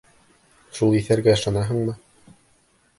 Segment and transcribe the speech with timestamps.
[0.79, 1.99] Шул иҫәргә ышанаһыңмы?